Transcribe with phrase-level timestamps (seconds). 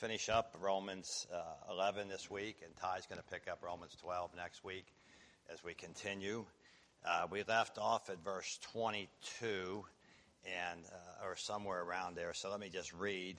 [0.00, 4.30] finish up Romans uh, 11 this week, and Ty's going to pick up Romans 12
[4.34, 4.86] next week
[5.52, 6.46] as we continue.
[7.06, 9.84] Uh, we left off at verse 22,
[10.46, 12.32] and uh, or somewhere around there.
[12.32, 13.36] So let me just read.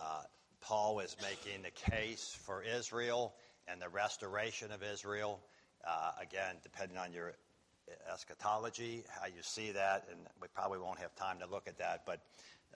[0.00, 0.22] Uh,
[0.60, 3.34] Paul is making the case for Israel
[3.66, 5.40] and the restoration of Israel.
[5.84, 7.32] Uh, again, depending on your
[8.12, 12.02] eschatology, how you see that, and we probably won't have time to look at that,
[12.06, 12.20] but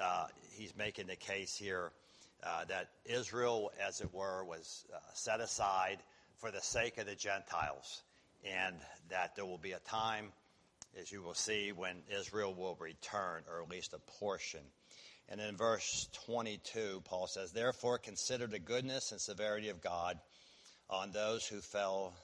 [0.01, 1.93] uh, he's making the case here
[2.43, 5.98] uh, that Israel, as it were, was uh, set aside
[6.38, 8.02] for the sake of the Gentiles,
[8.45, 8.77] and
[9.10, 10.33] that there will be a time,
[10.98, 14.60] as you will see, when Israel will return, or at least a portion.
[15.29, 20.18] And in verse 22, Paul says, Therefore consider the goodness and severity of God
[20.88, 22.15] on those who fell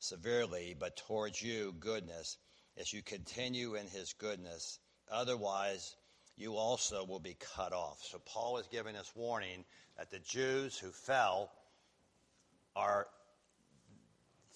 [0.00, 2.36] severely, but towards you goodness,
[2.76, 4.78] as you continue in his goodness.
[5.10, 5.94] Otherwise,
[6.36, 8.02] you also will be cut off.
[8.02, 9.64] So Paul is giving us warning
[9.96, 11.52] that the Jews who fell
[12.74, 13.06] are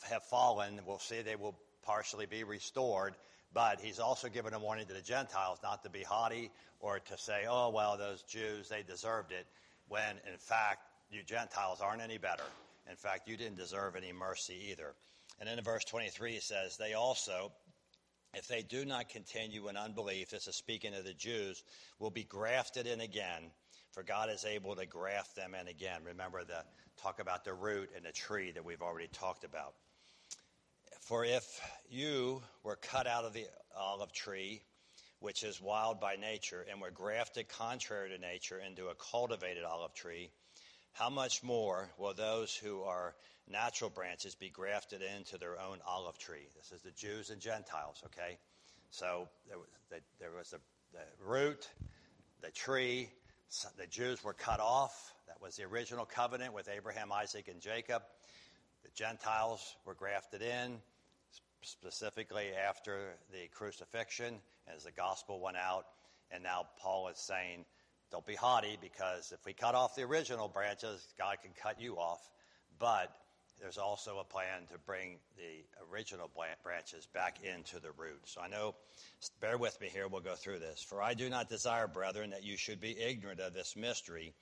[0.09, 0.81] have fallen.
[0.87, 3.15] We'll see they will partially be restored,
[3.53, 7.19] but he's also given a warning to the Gentiles not to be haughty or to
[7.19, 9.47] say, "Oh well, those Jews they deserved it,"
[9.89, 12.45] when in fact you Gentiles aren't any better.
[12.91, 14.95] In fact, you didn't deserve any mercy either.
[15.41, 17.53] And then in verse 23 he says, "They also,
[18.35, 21.63] if they do not continue in unbelief, this is speaking of the Jews,
[21.99, 23.51] will be grafted in again,
[23.93, 26.01] for God is able to graft them in again.
[26.05, 26.65] Remember the
[27.01, 29.75] talk about the root and the tree that we've already talked about.
[31.01, 34.63] For if you were cut out of the olive tree,
[35.21, 39.95] which is wild by nature, and were grafted contrary to nature into a cultivated olive
[39.95, 40.31] tree,
[40.93, 43.15] how much more will those who are
[43.51, 46.49] natural branches be grafted into their own olive tree.
[46.57, 48.39] This is the Jews and Gentiles, okay?
[48.91, 50.59] So there was the, there was the,
[50.93, 51.69] the root,
[52.43, 53.09] the tree,
[53.79, 55.13] the Jews were cut off.
[55.27, 58.03] That was the original covenant with Abraham, Isaac, and Jacob.
[58.83, 60.79] The Gentiles were grafted in,
[61.63, 64.35] specifically after the crucifixion,
[64.75, 65.87] as the gospel went out.
[66.31, 67.65] And now Paul is saying,
[68.11, 71.97] don't be haughty because if we cut off the original branches, God can cut you
[71.97, 72.21] off.
[72.79, 73.11] But
[73.61, 76.31] there's also a plan to bring the original
[76.63, 78.21] branches back into the root.
[78.25, 78.75] So I know,
[79.41, 80.83] bear with me here, we'll go through this.
[80.83, 84.35] For I do not desire, brethren, that you should be ignorant of this mystery,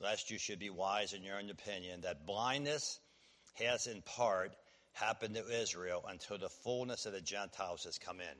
[0.00, 3.00] lest you should be wise in your own opinion, that blindness
[3.54, 4.52] has in part
[4.92, 8.36] happened to Israel until the fullness of the Gentiles has come in.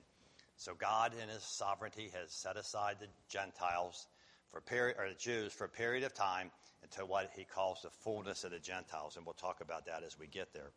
[0.56, 4.06] So God, in His sovereignty, has set aside the Gentiles
[4.50, 6.50] for period, or the Jews for a period of time
[6.92, 9.16] to what he calls the fullness of the Gentiles.
[9.16, 10.70] And we'll talk about that as we get there.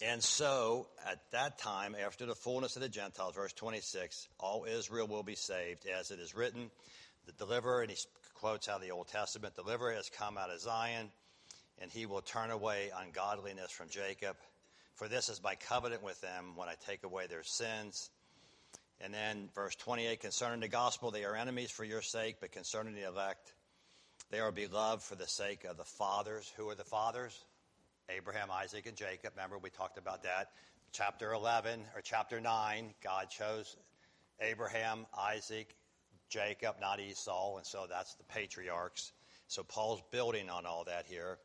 [0.00, 5.06] And so, at that time, after the fullness of the Gentiles, verse 26, all Israel
[5.06, 6.70] will be saved, as it is written.
[7.26, 7.96] The deliverer, and he
[8.34, 11.10] quotes out of the Old Testament, deliverer has come out of Zion,
[11.80, 14.36] and he will turn away ungodliness from Jacob.
[14.94, 18.10] For this is my covenant with them when I take away their sins.
[19.00, 22.94] And then verse 28, concerning the gospel, they are enemies for your sake, but concerning
[22.94, 23.52] the elect,
[24.32, 26.50] they are beloved for the sake of the fathers.
[26.56, 27.44] Who are the fathers?
[28.08, 29.34] Abraham, Isaac, and Jacob.
[29.36, 30.52] Remember, we talked about that.
[30.90, 33.76] Chapter 11 or chapter 9, God chose
[34.40, 35.76] Abraham, Isaac,
[36.30, 39.12] Jacob, not Esau, and so that's the patriarchs.
[39.48, 41.36] So Paul's building on all that here.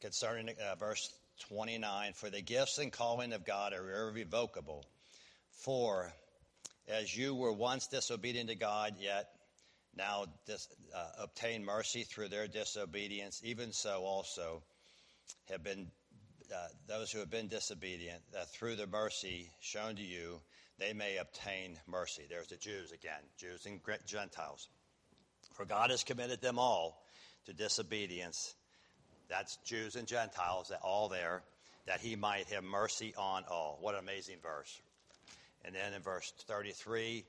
[0.00, 1.12] Concerning uh, verse
[1.48, 4.84] 29, for the gifts and calling of God are irrevocable.
[5.52, 6.12] For
[6.88, 9.28] as you were once disobedient to God, yet
[9.96, 14.62] now dis, uh, obtain mercy through their disobedience, even so also
[15.48, 15.88] have been
[16.54, 20.40] uh, those who have been disobedient, that through the mercy shown to you,
[20.78, 22.22] they may obtain mercy.
[22.28, 24.68] There's the Jews again, Jews and Gentiles.
[25.54, 27.02] For God has committed them all
[27.46, 28.54] to disobedience.
[29.28, 31.42] That's Jews and Gentiles, all there,
[31.86, 33.78] that he might have mercy on all.
[33.80, 34.80] What an amazing verse.
[35.64, 37.24] And then in verse 33,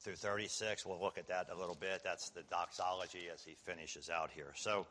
[0.00, 0.86] through 36.
[0.86, 2.02] We'll look at that a little bit.
[2.02, 4.52] That's the doxology as he finishes out here.
[4.56, 4.86] So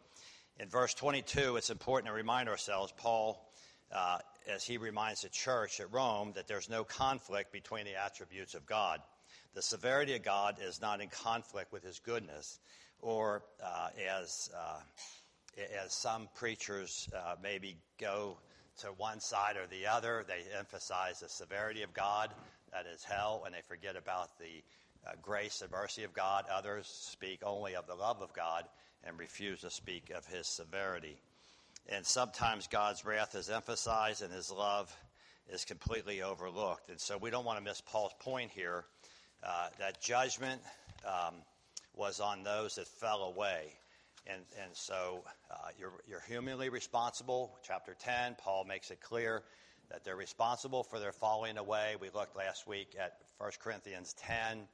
[0.60, 3.52] in verse 22, it's important to remind ourselves, Paul,
[3.92, 4.20] uh,
[4.54, 8.66] as he reminds the church at Rome, that there's no conflict between the attributes of
[8.66, 9.00] God.
[9.56, 12.60] The severity of God is not in conflict with his goodness,
[13.02, 13.90] or uh,
[14.20, 14.80] as, uh,
[15.84, 18.38] as some preachers uh, maybe go
[18.82, 22.30] to one side or the other, they emphasize the severity of God,
[22.72, 24.64] that is hell, and they forget about the
[25.10, 26.46] uh, grace and mercy of God.
[26.52, 28.66] Others speak only of the love of God
[29.04, 31.18] and refuse to speak of his severity.
[31.88, 34.96] And sometimes God's wrath is emphasized and his love
[35.52, 36.90] is completely overlooked.
[36.90, 38.86] And so we don't want to miss Paul's point here
[39.44, 40.62] uh, that judgment
[41.06, 41.36] um,
[41.96, 43.74] was on those that fell away.
[44.28, 47.58] And, and so uh, you're, you're humanly responsible.
[47.64, 49.42] Chapter 10, Paul makes it clear
[49.90, 51.96] that they're responsible for their falling away.
[52.00, 54.68] We looked last week at 1 Corinthians 10,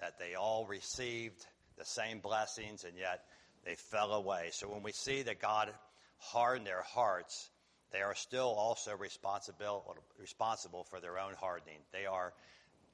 [0.00, 1.46] that they all received
[1.78, 3.24] the same blessings and yet
[3.64, 4.48] they fell away.
[4.52, 5.70] So when we see that God
[6.18, 7.50] hardened their hearts,
[7.92, 11.78] they are still also responsible, responsible for their own hardening.
[11.92, 12.32] They are,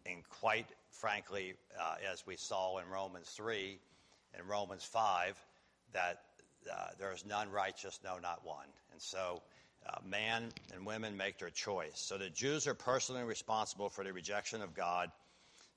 [0.07, 3.79] and quite frankly, uh, as we saw in Romans 3
[4.35, 5.37] and Romans 5,
[5.93, 6.23] that
[6.73, 8.67] uh, there is none righteous, no, not one.
[8.93, 9.43] And so
[9.87, 11.95] uh, man and women make their choice.
[11.95, 15.11] So the Jews are personally responsible for the rejection of God,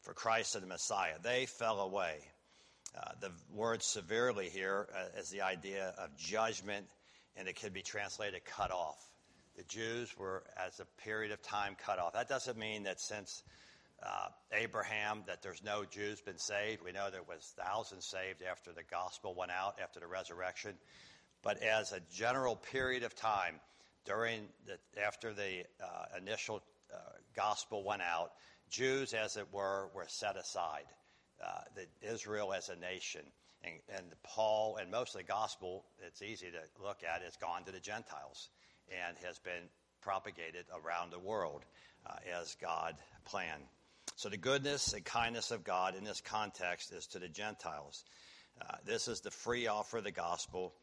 [0.05, 1.15] for Christ and the Messiah.
[1.21, 2.19] They fell away.
[2.95, 6.85] Uh, the word severely here uh, is the idea of judgment,
[7.35, 9.03] and it could be translated cut off.
[9.57, 12.13] The Jews were, as a period of time, cut off.
[12.13, 13.41] That doesn't mean that since
[14.03, 16.83] uh, Abraham that there's no Jews been saved.
[16.83, 20.73] We know there was thousands saved after the gospel went out after the resurrection.
[21.41, 23.55] But as a general period of time,
[24.05, 26.61] during the, after the uh, initial
[26.93, 26.97] uh,
[27.35, 28.33] gospel went out,
[28.69, 30.85] Jews, as it were, were set aside.
[31.43, 33.21] Uh, Israel as a nation.
[33.63, 37.63] And, and Paul, and most of the gospel, it's easy to look at, has gone
[37.65, 38.49] to the Gentiles
[38.89, 39.69] and has been
[40.01, 41.65] propagated around the world
[42.05, 42.95] uh, as God
[43.25, 43.63] planned.
[44.15, 48.05] So the goodness and kindness of God in this context is to the Gentiles.
[48.61, 50.73] Uh, this is the free offer of the gospel.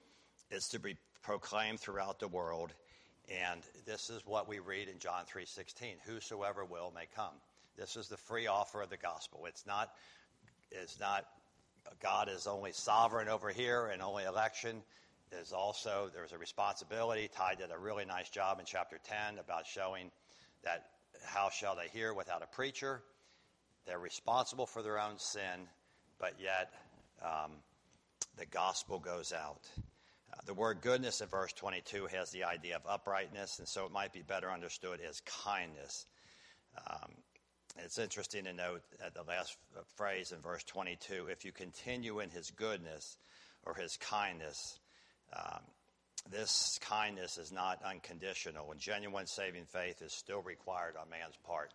[0.50, 2.75] It's to be proclaimed throughout the world.
[3.31, 7.40] And this is what we read in John 3:16, whosoever will may come.
[7.76, 9.46] This is the free offer of the gospel.
[9.46, 9.90] It's not
[10.70, 11.24] it's not
[12.00, 14.82] God is only sovereign over here and only election.
[15.30, 17.28] There's also there's a responsibility.
[17.34, 20.10] Ty did a really nice job in chapter 10 about showing
[20.62, 20.86] that
[21.24, 23.02] how shall they hear without a preacher?
[23.86, 25.66] They're responsible for their own sin,
[26.19, 26.72] but yet
[27.22, 27.52] um,
[28.38, 29.62] the gospel goes out.
[30.32, 33.92] Uh, the word goodness in verse 22 has the idea of uprightness, and so it
[33.92, 36.06] might be better understood as kindness.
[36.86, 37.12] Um,
[37.78, 39.56] it's interesting to note at the last
[39.96, 43.16] phrase in verse 22 if you continue in his goodness
[43.64, 44.78] or his kindness,
[45.32, 45.60] um,
[46.30, 51.72] this kindness is not unconditional, and genuine saving faith is still required on man's part.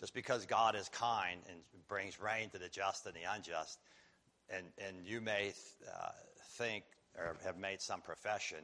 [0.00, 1.58] Just because God is kind and
[1.88, 3.78] brings rain to the just and the unjust,
[4.50, 5.52] and, and you may
[5.86, 6.10] uh,
[6.56, 6.84] think
[7.16, 8.58] or have made some profession,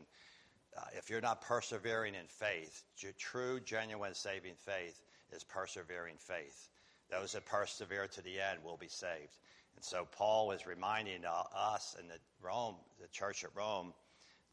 [0.76, 2.84] uh, if you're not persevering in faith,
[3.18, 5.00] true, genuine saving faith
[5.32, 6.68] is persevering faith.
[7.10, 9.38] Those that persevere to the end will be saved.
[9.76, 13.92] And so Paul is reminding us and the Rome, the church at Rome,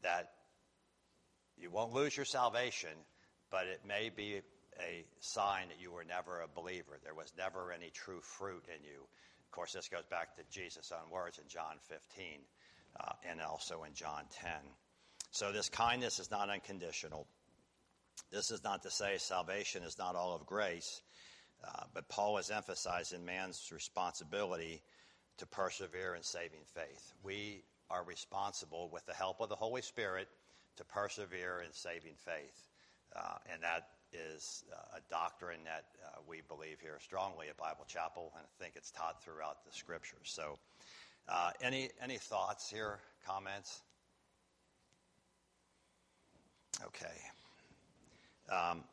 [0.02, 0.30] that
[1.56, 2.90] you won't lose your salvation,
[3.50, 4.40] but it may be
[4.80, 6.98] a sign that you were never a believer.
[7.04, 9.02] There was never any true fruit in you.
[9.44, 12.40] Of course, this goes back to Jesus' own words in John 15
[12.98, 14.50] uh, and also in John 10.
[15.30, 17.26] So, this kindness is not unconditional.
[18.30, 21.02] This is not to say salvation is not all of grace,
[21.64, 24.82] uh, but Paul is emphasizing man's responsibility
[25.38, 27.12] to persevere in saving faith.
[27.22, 30.28] We are responsible, with the help of the Holy Spirit,
[30.76, 32.68] to persevere in saving faith.
[33.14, 37.84] Uh, and that is uh, a doctrine that uh, we believe here strongly at Bible
[37.86, 40.24] Chapel, and I think it's taught throughout the scriptures.
[40.24, 40.58] So,
[41.28, 43.82] uh, any any thoughts here, comments?
[46.84, 47.06] Okay.
[48.50, 48.84] Um,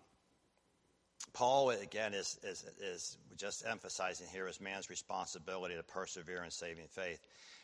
[1.34, 6.88] Paul again is, is is just emphasizing here is man's responsibility to persevere in saving
[6.90, 7.20] faith.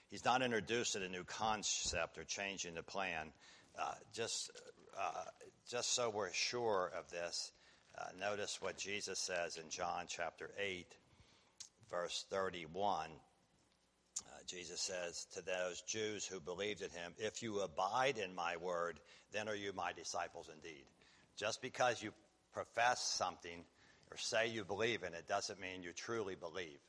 [0.09, 3.31] He's not introducing a new concept or changing the plan.
[3.77, 4.51] Uh, just
[4.99, 5.23] uh,
[5.69, 7.51] just so we're sure of this,
[7.97, 10.85] uh, notice what Jesus says in John chapter 8,
[11.89, 13.09] verse 31.
[14.19, 18.57] Uh, Jesus says to those Jews who believed in him, If you abide in my
[18.57, 18.99] word,
[19.33, 20.85] then are you my disciples indeed.
[21.37, 22.11] Just because you
[22.53, 23.63] profess something
[24.11, 26.79] or say you believe in it doesn't mean you truly believe.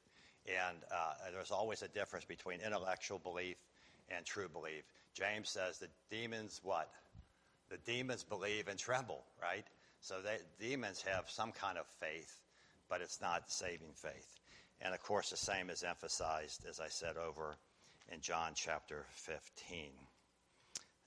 [0.47, 3.57] And uh, there's always a difference between intellectual belief
[4.09, 4.85] and true belief.
[5.15, 6.89] James says the demons, what?
[7.69, 9.65] the demons believe and tremble, right?
[10.01, 12.41] So they, demons have some kind of faith,
[12.89, 14.39] but it's not saving faith.
[14.81, 17.57] And of course, the same is emphasized, as I said, over
[18.13, 19.91] in John chapter 15.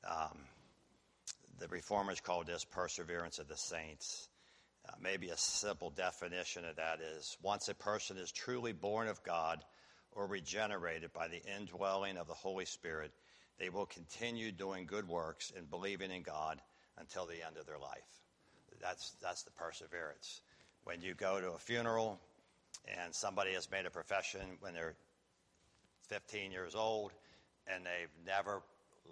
[0.10, 0.40] Um,
[1.60, 4.30] the reformers called this perseverance of the saints.
[4.88, 9.24] Uh, maybe a simple definition of that is once a person is truly born of
[9.24, 9.64] God
[10.14, 13.12] or regenerated by the indwelling of the Holy Spirit,
[13.60, 16.60] they will continue doing good works and believing in God
[16.98, 18.24] until the end of their life.
[18.82, 20.42] That's, that's the perseverance.
[20.86, 22.20] When you go to a funeral
[22.88, 24.96] and somebody has made a profession when they're
[26.08, 27.12] 15 years old
[27.68, 28.62] and they've never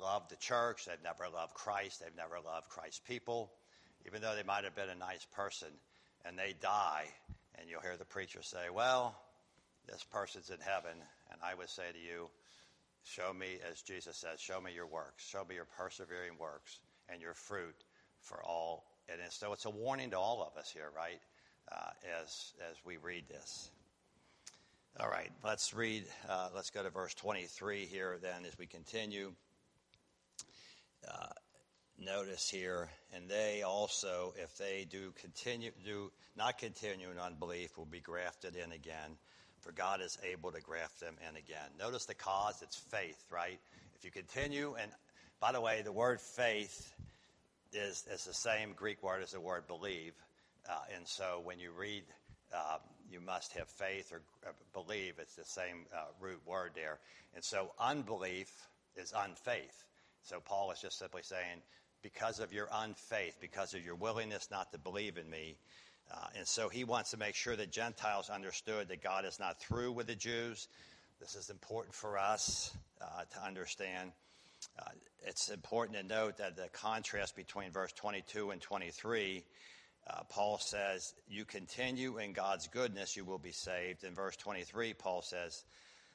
[0.01, 3.51] loved the church, they've never loved Christ, they've never loved Christ's people,
[4.05, 5.69] even though they might have been a nice person,
[6.25, 7.05] and they die,
[7.55, 9.15] and you'll hear the preacher say, Well,
[9.87, 10.97] this person's in heaven,
[11.31, 12.29] and I would say to you,
[13.07, 17.21] Show me, as Jesus says, show me your works, show me your persevering works and
[17.21, 17.75] your fruit
[18.19, 18.83] for all.
[19.07, 21.21] And so it's a warning to all of us here, right,
[21.71, 23.71] uh, as, as we read this.
[24.99, 29.31] All right, let's read, uh, let's go to verse 23 here then as we continue.
[31.05, 31.27] Uh,
[31.99, 37.85] notice here, and they also, if they do continue, do not continue in unbelief, will
[37.85, 39.17] be grafted in again,
[39.59, 41.69] for God is able to graft them in again.
[41.77, 43.59] Notice the cause, it's faith, right?
[43.95, 44.91] If you continue, and
[45.39, 46.93] by the way, the word faith
[47.73, 50.13] is, is the same Greek word as the word believe.
[50.69, 52.03] Uh, and so when you read
[52.53, 52.77] uh,
[53.09, 55.15] you must have faith or uh, believe.
[55.19, 56.99] It's the same uh, root word there.
[57.35, 58.51] And so unbelief
[58.95, 59.85] is unfaith.
[60.27, 61.61] So Paul is just simply saying,
[62.03, 65.57] because of your unfaith, because of your willingness not to believe in me.
[66.11, 69.59] Uh, and so he wants to make sure that Gentiles understood that God is not
[69.59, 70.67] through with the Jews.
[71.21, 74.11] This is important for us uh, to understand.
[74.77, 74.89] Uh,
[75.25, 79.43] it's important to note that the contrast between verse 22 and 23
[80.09, 84.03] uh, Paul says, You continue in God's goodness, you will be saved.
[84.03, 85.65] In verse 23, Paul says,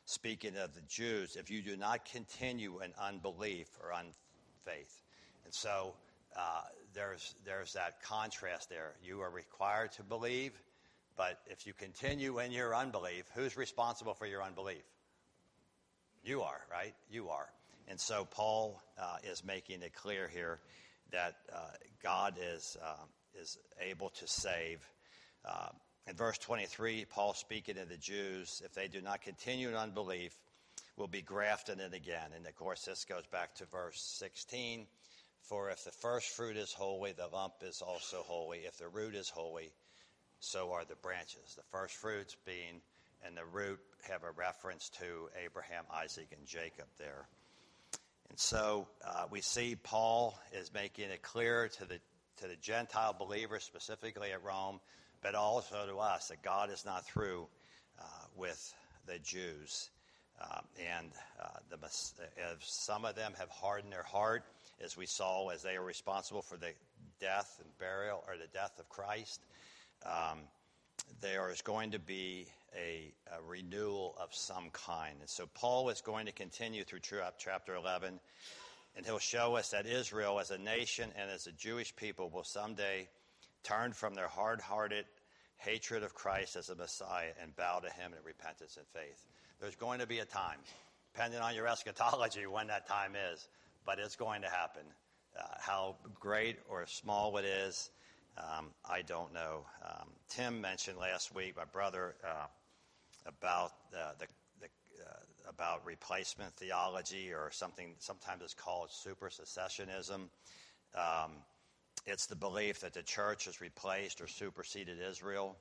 [0.05, 5.03] speaking of the Jews, if you do not continue in unbelief or unfaith.
[5.45, 5.95] And so
[6.37, 6.63] uh,
[6.95, 8.95] there's, there's that contrast there.
[9.03, 10.53] You are required to believe,
[11.17, 14.83] but if you continue in your unbelief, who's responsible for your unbelief?
[16.25, 16.95] You are, right?
[17.11, 17.49] You are.
[17.89, 20.61] And so Paul uh, is making it clear here
[21.11, 21.59] that uh,
[22.03, 23.09] God is um,
[23.41, 24.79] is able to save.
[26.09, 30.37] In verse 23, Paul speaking to the Jews, if they do not continue in unbelief,
[30.97, 32.31] will be grafted in again.
[32.35, 34.87] And of course, this goes back to verse 16.
[35.43, 38.61] For if the first fruit is holy, the lump is also holy.
[38.61, 39.73] If the root is holy,
[40.41, 41.55] so are the branches.
[41.57, 42.81] The first fruits being,
[43.25, 47.27] and the root have a reference to Abraham, Isaac, and Jacob there.
[48.29, 52.01] And so uh, we see Paul is making it clear to the
[52.39, 54.81] to the Gentile believers, specifically at Rome,
[55.23, 57.47] but also to us that God is not through
[58.01, 58.05] uh,
[58.37, 58.75] with
[59.07, 59.91] the Jews.
[60.41, 60.61] Uh,
[60.97, 61.11] and
[61.41, 61.79] uh, the,
[62.61, 64.43] some of them have hardened their heart,
[64.83, 66.73] as we saw, as they are responsible for the
[67.21, 69.41] death and burial or the death of Christ.
[70.05, 70.39] Um,
[71.21, 75.15] there is going to be a, a, renewal of some kind.
[75.21, 77.01] And so Paul is going to continue through
[77.39, 78.19] chapter 11
[78.97, 82.45] and he'll show us that Israel, as a nation and as a Jewish people, will
[82.45, 83.09] someday
[83.63, 85.05] turn from their hard hearted
[85.57, 89.27] hatred of Christ as a Messiah and bow to him in repentance and faith.
[89.61, 90.59] There's going to be a time,
[91.15, 93.49] depending on your eschatology, when that time is,
[93.87, 94.83] but it's going to happen.
[95.39, 97.91] Uh, how great or small it is,
[98.37, 99.65] um, I don't know.
[99.85, 102.47] Um, Tim mentioned last week, my brother, uh,
[103.27, 104.27] about uh, the
[105.49, 110.29] about replacement theology or something sometimes it's called supersessionism.
[110.95, 111.33] Um,
[112.07, 115.57] it's the belief that the church has replaced or superseded Israel.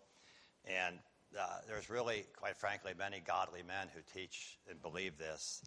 [0.65, 0.97] And
[1.39, 5.63] uh, there's really, quite frankly, many godly men who teach and believe this.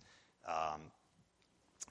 [0.47, 0.81] Um,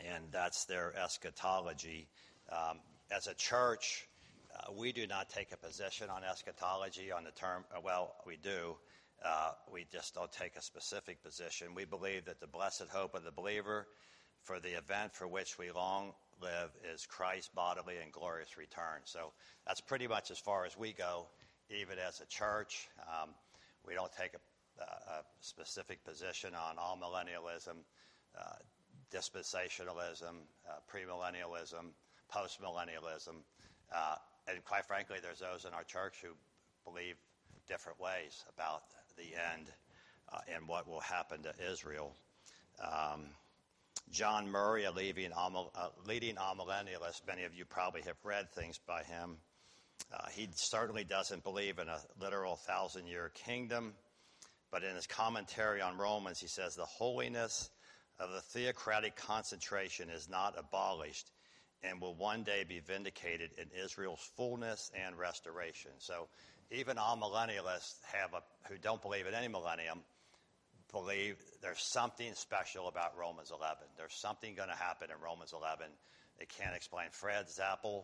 [0.02, 2.08] and that's their eschatology.
[2.52, 2.80] Um,
[3.12, 4.08] as a church,
[4.56, 8.38] uh, we do not take a position on eschatology on the term, uh, well, we
[8.38, 8.75] do,
[9.24, 11.68] uh, we just don't take a specific position.
[11.75, 13.88] We believe that the blessed hope of the believer
[14.44, 16.13] for the event for which we long
[16.44, 19.00] live is Christ's bodily and glorious return.
[19.06, 19.32] So
[19.66, 21.28] that's pretty much as far as we go,
[21.70, 22.90] even as a church.
[23.02, 23.30] Um,
[23.88, 27.78] we don't take a, a, specific position on amillennialism,
[28.38, 28.56] uh,
[29.14, 30.36] dispensationalism,
[30.70, 31.92] uh, premillennialism,
[32.34, 33.36] postmillennialism.
[33.96, 34.16] Uh,
[34.48, 36.30] and quite frankly, there's those in our church who
[36.84, 37.16] believe
[37.68, 38.84] different ways about
[39.18, 39.70] the end
[40.34, 42.14] uh, and what will happen to Israel.
[42.82, 43.28] Um,
[44.12, 49.38] John Murray, a leading, amillennialist, many of you probably have read things by him.
[50.14, 53.94] Uh, he certainly doesn't believe in a literal thousand year kingdom,
[54.72, 57.72] but in his commentary on Romans, he says the holiness
[58.20, 61.32] of the theocratic concentration is not abolished
[61.82, 65.92] and will one day be vindicated in Israel's fullness and restoration.
[65.98, 66.28] So
[66.72, 70.02] even amillennialists have a, who don't believe in any millennium
[70.94, 73.84] believe there's something special about Romans 11.
[73.98, 75.88] There's something going to happen in Romans 11
[76.40, 77.08] they can't explain.
[77.12, 78.04] Fred Zaspel,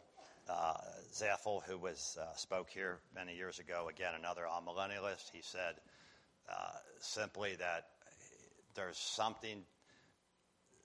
[0.49, 5.75] uh, who was uh, spoke here many years ago, again another amillennialist, he said
[6.49, 7.87] uh, simply that
[8.75, 9.63] there's something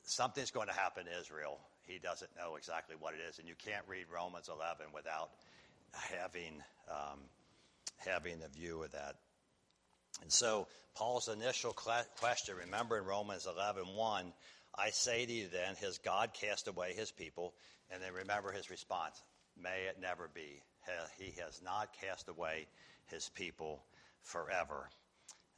[0.02, 1.58] something's going to happen to Israel.
[1.86, 5.30] He doesn't know exactly what it is, and you can't read Romans 11 without
[5.92, 7.20] having um,
[7.98, 9.16] having a view of that.
[10.22, 14.32] And so Paul's initial question, remember in Romans 11, 1,
[14.76, 17.54] I say to you then, has God cast away his people?
[17.90, 19.22] And then remember his response,
[19.60, 20.62] may it never be.
[21.18, 22.66] He has not cast away
[23.06, 23.82] his people
[24.22, 24.88] forever.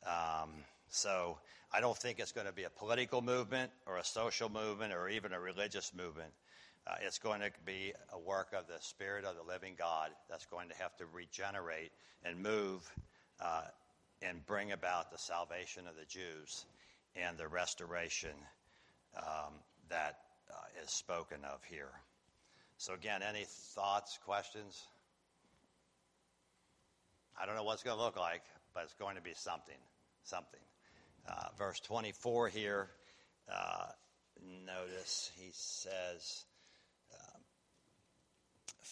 [0.07, 0.51] Um,
[0.89, 1.39] so
[1.73, 5.09] I don't think it's going to be a political movement or a social movement or
[5.09, 6.33] even a religious movement.
[6.87, 10.47] Uh, it's going to be a work of the Spirit of the living God that's
[10.47, 11.91] going to have to regenerate
[12.25, 12.89] and move
[13.41, 13.63] uh,
[14.23, 16.64] and bring about the salvation of the Jews
[17.14, 18.35] and the restoration
[19.16, 19.52] um,
[19.88, 20.18] that
[20.50, 21.92] uh, is spoken of here.
[22.78, 24.87] So, again, any thoughts, questions?
[27.40, 28.42] I don't know what it's going to look like,
[28.75, 29.78] but it's going to be something.
[30.25, 30.61] Something.
[31.28, 32.88] Uh, verse 24 here,
[33.52, 33.87] uh,
[34.66, 36.44] notice he says,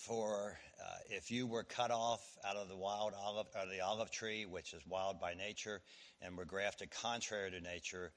[0.03, 4.11] For uh, if you were cut off out of the wild olive, or the olive
[4.11, 5.81] tree, which is wild by nature,
[6.21, 8.13] and were grafted contrary to nature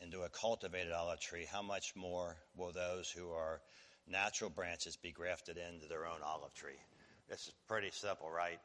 [0.00, 3.60] into a cultivated olive tree, how much more will those who are
[4.06, 6.80] natural branches be grafted into their own olive tree.
[7.28, 8.58] This is pretty simple, right?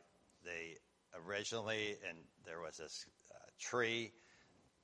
[0.44, 0.78] They
[1.26, 4.12] originally, and there was this uh, tree.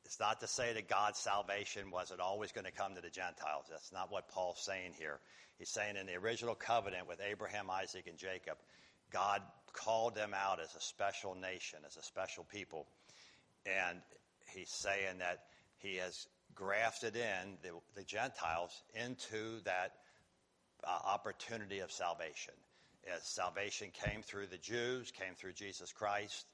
[0.05, 3.65] It's not to say that God's salvation wasn't always going to come to the Gentiles.
[3.69, 5.19] That's not what Paul's saying here.
[5.57, 8.57] He's saying in the original covenant with Abraham, Isaac, and Jacob,
[9.11, 9.41] God
[9.71, 12.87] called them out as a special nation, as a special people.
[13.65, 13.99] And
[14.53, 15.45] he's saying that
[15.77, 19.93] he has grafted in the, the Gentiles into that
[20.83, 22.53] uh, opportunity of salvation.
[23.13, 26.45] As salvation came through the Jews, came through Jesus Christ,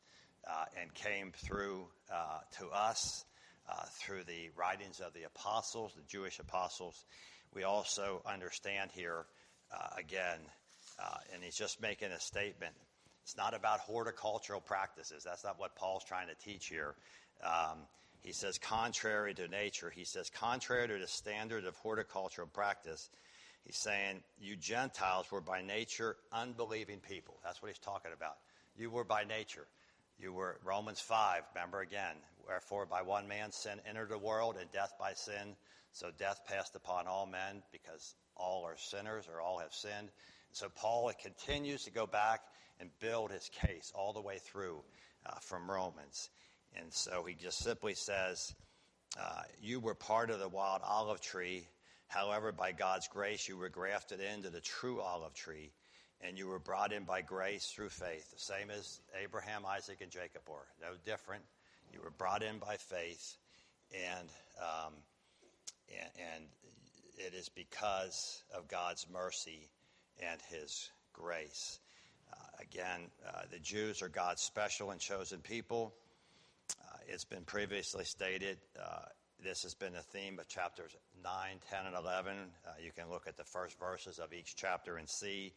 [0.48, 3.26] uh, and came through uh, to us
[3.70, 7.06] uh, through the writings of the apostles, the Jewish apostles.
[7.54, 9.26] We also understand here,
[9.72, 10.40] uh, again,
[11.02, 12.74] uh, and he's just making a statement.
[13.24, 15.24] It's not about horticultural practices.
[15.24, 16.96] That's not what Paul's trying to teach here.
[17.44, 17.80] Um,
[18.22, 23.10] he says, contrary to nature, he says, contrary to the standard of horticultural practice,
[23.66, 27.40] He's saying, You Gentiles were by nature unbelieving people.
[27.44, 28.38] That's what he's talking about.
[28.76, 29.68] You were by nature.
[30.18, 32.16] You were, Romans 5, remember again,
[32.50, 35.56] wherefore by one man sin entered the world, and death by sin.
[35.94, 40.10] So death passed upon all men because all are sinners or all have sinned.
[40.52, 42.42] So Paul continues to go back
[42.82, 44.82] and build his case all the way through
[45.26, 46.30] uh, from Romans.
[46.76, 48.54] And so he just simply says,
[49.20, 51.68] uh, You were part of the wild olive tree
[52.10, 55.72] However, by God's grace, you were grafted into the true olive tree,
[56.22, 60.12] and you were brought in by grace through faith, the same as Abraham, Isaac, and
[60.12, 60.66] Jacob were.
[60.82, 61.44] No different.
[61.92, 63.38] You were brought in by faith,
[63.94, 64.94] and um,
[65.90, 66.44] and, and
[67.18, 69.70] it is because of God's mercy
[70.22, 71.80] and His grace.
[72.32, 75.94] Uh, again, uh, the Jews are God's special and chosen people.
[76.82, 79.06] Uh, it's been previously stated uh,
[79.44, 81.34] this has been the theme of chapters 9,
[81.70, 82.34] 10, and 11.
[82.66, 85.54] Uh, you can look at the first verses of each chapter and see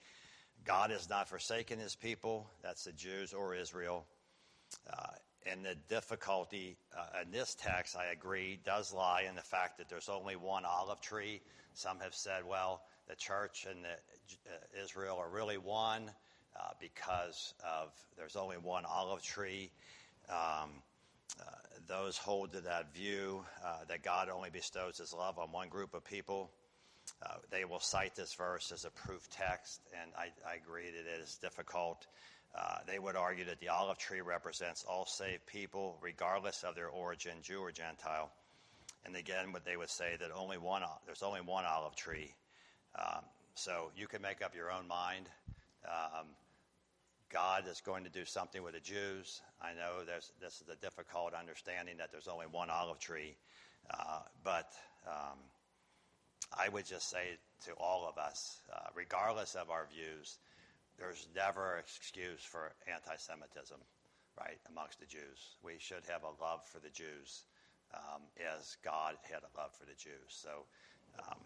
[0.65, 4.07] God has not forsaken his people, that's the Jews or Israel.
[5.51, 9.89] And the difficulty uh, in this text, I agree, does lie in the fact that
[9.89, 11.41] there's only one olive tree.
[11.75, 16.11] Some have said, well, the church and the, uh, Israel are really one
[16.57, 19.71] uh, because of there's only one olive tree.
[20.29, 20.71] Um,
[21.41, 21.45] uh,
[21.89, 25.95] those hold to that view uh, that God only bestows his love on one group
[25.95, 26.51] of people.
[27.23, 31.15] Uh, they will cite this verse as a proof text, and I, I agree that
[31.15, 32.07] it is difficult.
[32.55, 36.89] Uh, they would argue that the olive tree represents all saved people, regardless of their
[36.89, 38.31] origin, Jew or Gentile.
[39.05, 42.35] And again, what they would say that only one there's only one olive tree.
[42.99, 45.29] Um, so you can make up your own mind.
[45.87, 46.27] Um,
[47.33, 49.41] God is going to do something with the Jews.
[49.61, 53.37] I know this is a difficult understanding that there's only one olive tree,
[53.91, 54.71] uh, but
[55.07, 55.39] um,
[56.57, 60.39] I would just say to all of us, uh, regardless of our views,
[60.99, 63.79] there's never an excuse for anti Semitism,
[64.39, 65.57] right, amongst the Jews.
[65.63, 67.45] We should have a love for the Jews
[67.95, 70.29] um, as God had a love for the Jews.
[70.29, 70.65] So,
[71.19, 71.39] um,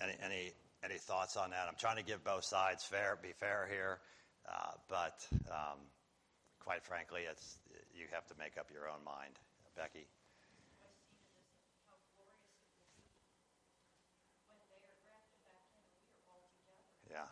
[0.00, 0.52] any, any,
[0.84, 1.66] any thoughts on that?
[1.68, 3.98] I'm trying to give both sides fair, be fair here.
[4.48, 5.78] Uh, but um,
[6.60, 7.58] quite frankly, it's,
[7.94, 9.34] you have to make up your own mind.
[9.76, 10.06] Becky?
[17.10, 17.24] Yeah.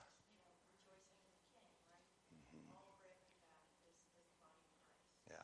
[5.29, 5.37] Yeah.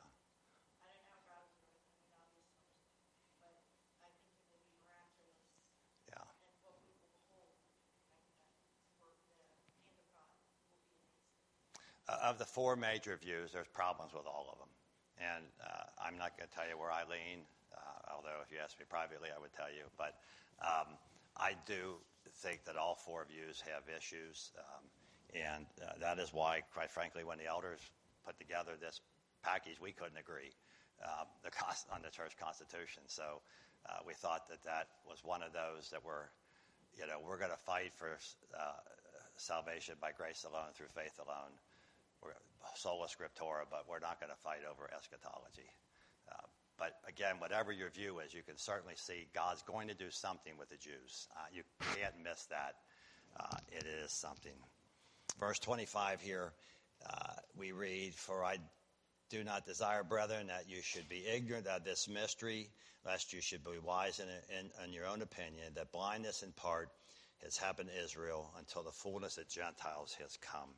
[12.09, 14.71] uh, of the four major views, there's problems with all of them.
[15.19, 17.43] And uh, I'm not going to tell you where I lean,
[17.75, 19.85] uh, although if you asked me privately, I would tell you.
[19.99, 20.15] But
[20.63, 20.95] um,
[21.37, 21.99] I do
[22.47, 24.55] think that all four views have issues.
[24.55, 24.85] Um,
[25.35, 27.81] and uh, that is why, quite frankly, when the elders
[28.25, 29.01] put together this
[29.43, 30.55] package, we couldn't agree
[31.03, 33.03] um, the cost, on the church constitution.
[33.07, 33.43] So
[33.91, 36.31] uh, we thought that that was one of those that were,
[36.95, 38.15] you know, we're going to fight for
[38.55, 38.79] uh,
[39.37, 41.51] salvation by grace alone, through faith alone.
[42.23, 42.33] We're
[42.75, 45.69] sola scriptura, but we're not going to fight over eschatology.
[46.31, 46.47] Uh,
[46.79, 50.55] but again, whatever your view is, you can certainly see God's going to do something
[50.59, 51.29] with the Jews.
[51.37, 51.63] Uh, you
[51.95, 52.75] can't miss that.
[53.39, 54.53] Uh, it is something.
[55.39, 56.53] Verse 25 here,
[57.09, 58.59] uh, we read, For I
[59.31, 62.69] do not desire, brethren, that you should be ignorant of this mystery,
[63.05, 66.91] lest you should be wise in, in, in your own opinion, that blindness in part
[67.43, 70.69] has happened to Israel until the fullness of Gentiles has come.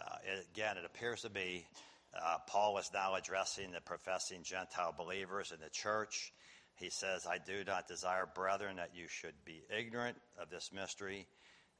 [0.00, 0.16] Uh,
[0.52, 1.66] again, it appears to be
[2.14, 6.32] uh, Paul is now addressing the professing Gentile believers in the church.
[6.76, 11.26] He says, I do not desire, brethren, that you should be ignorant of this mystery.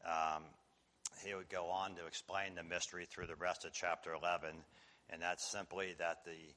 [0.05, 0.43] Um,
[1.25, 4.51] he would go on to explain the mystery through the rest of chapter 11
[5.11, 6.55] and that's simply that the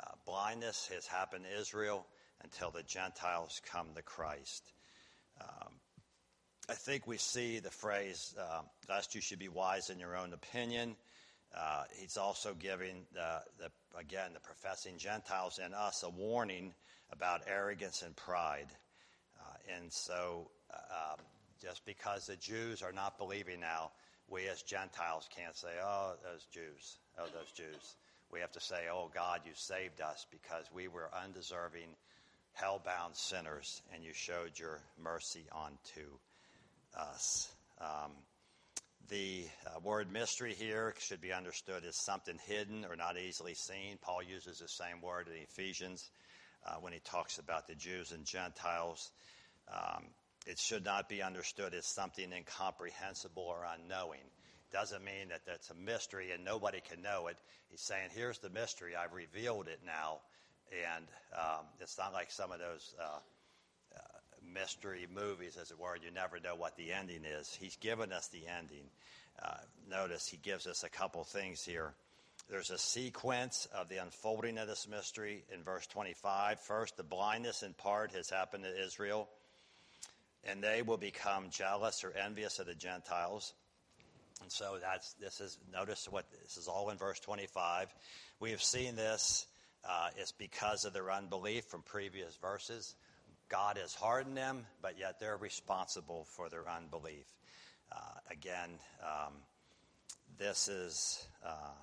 [0.00, 2.06] uh, blindness has happened to Israel
[2.42, 4.72] until the Gentiles come to Christ.
[5.40, 5.74] Um,
[6.72, 10.32] I think we see the phrase, uh, lest you should be wise in your own
[10.32, 10.96] opinion.
[11.54, 16.72] Uh, he's also giving, the, the, again, the professing Gentiles and us a warning
[17.12, 18.68] about arrogance and pride.
[19.38, 21.18] Uh, and so, uh, um,
[21.60, 23.90] just because the Jews are not believing now,
[24.30, 27.96] we as Gentiles can't say, oh, those Jews oh, those Jews.
[28.32, 31.96] We have to say, Oh God, you saved us because we were undeserving,
[32.54, 36.08] hell bound sinners, and you showed your mercy unto
[36.98, 37.52] us.
[37.80, 38.12] Um,
[39.08, 43.98] the uh, word mystery here should be understood as something hidden or not easily seen.
[44.00, 46.10] Paul uses the same word in Ephesians
[46.66, 49.10] uh, when he talks about the Jews and Gentiles.
[49.72, 50.04] Um,
[50.46, 54.24] it should not be understood as something incomprehensible or unknowing
[54.72, 57.36] doesn't mean that that's a mystery and nobody can know it.
[57.70, 58.96] He's saying, here's the mystery.
[58.96, 60.20] I've revealed it now.
[60.72, 61.04] And
[61.36, 63.18] um, it's not like some of those uh,
[64.52, 65.96] mystery movies, as it were.
[65.96, 67.56] You never know what the ending is.
[67.60, 68.84] He's given us the ending.
[69.42, 69.56] Uh,
[69.90, 71.94] notice he gives us a couple things here.
[72.50, 76.60] There's a sequence of the unfolding of this mystery in verse 25.
[76.60, 79.28] First, the blindness in part has happened to Israel,
[80.44, 83.54] and they will become jealous or envious of the Gentiles.
[84.42, 87.88] And so that's this is notice what this is all in verse 25.
[88.40, 89.46] We have seen this.
[89.88, 92.94] Uh, it's because of their unbelief from previous verses.
[93.52, 97.26] God has hardened them, but yet they're responsible for their unbelief.
[97.94, 97.98] Uh,
[98.30, 98.70] again,
[99.02, 99.34] um,
[100.38, 101.74] this is uh,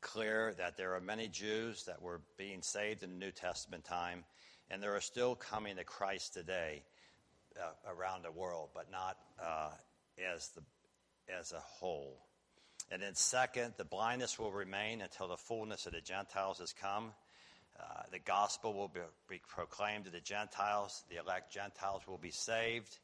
[0.00, 4.24] clear that there are many Jews that were being saved in the New Testament time,
[4.68, 6.82] and there are still coming to Christ today
[7.56, 9.70] uh, around the world, but not uh,
[10.34, 10.62] as the
[11.32, 12.16] as a whole.
[12.90, 17.12] And then, second, the blindness will remain until the fullness of the Gentiles has come.
[17.78, 21.04] Uh, the gospel will be, be, proclaimed to the Gentiles.
[21.10, 22.98] The elect Gentiles will be saved.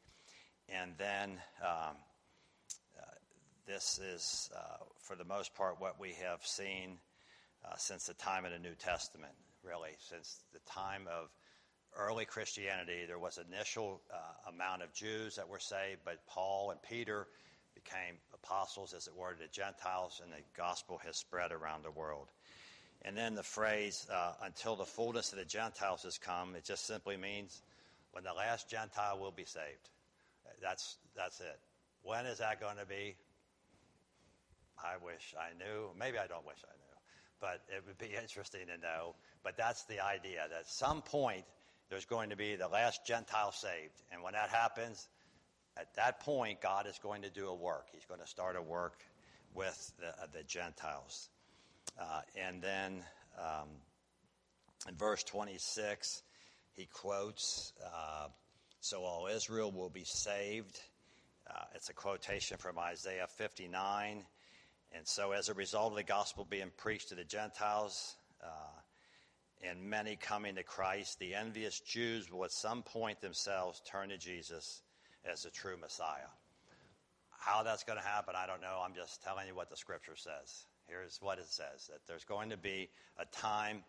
[0.69, 1.31] And then,
[1.61, 1.95] um,
[2.97, 3.05] uh,
[3.67, 6.97] this is, uh, for the most part, what we have seen
[7.65, 9.33] uh, since the time of the New Testament,
[9.63, 9.91] really.
[9.99, 11.29] Since the time of
[11.97, 16.71] early Christianity, there was an initial uh, amount of Jews that were saved, but Paul
[16.71, 17.27] and Peter
[17.75, 21.91] became apostles, as it were, to the Gentiles, and the gospel has spread around the
[21.91, 22.29] world.
[23.05, 26.85] And then the phrase, uh, until the fullness of the Gentiles has come, it just
[26.85, 27.61] simply means
[28.11, 29.89] when the last Gentile will be saved.
[30.61, 31.59] That's, that's it.
[32.03, 33.15] When is that going to be?
[34.77, 35.89] I wish I knew.
[35.99, 36.83] Maybe I don't wish I knew.
[37.39, 39.15] But it would be interesting to know.
[39.43, 41.43] But that's the idea that at some point
[41.89, 44.01] there's going to be the last Gentile saved.
[44.11, 45.07] And when that happens,
[45.77, 47.87] at that point, God is going to do a work.
[47.91, 49.03] He's going to start a work
[49.53, 51.29] with the, the Gentiles.
[51.99, 53.03] Uh, and then
[53.37, 53.69] um,
[54.87, 56.23] in verse 26,
[56.73, 58.27] he quotes, uh,
[58.79, 60.79] So all Israel will be saved.
[61.49, 64.25] Uh, it's a quotation from Isaiah 59.
[64.95, 68.15] And so, as a result of the gospel being preached to the Gentiles,
[69.63, 74.17] and many coming to Christ, the envious Jews will at some point themselves turn to
[74.17, 74.81] Jesus
[75.25, 76.29] as the true Messiah.
[77.29, 78.81] How that's going to happen, I don't know.
[78.83, 80.65] I'm just telling you what the scripture says.
[80.87, 83.83] Here's what it says that there's going to be a time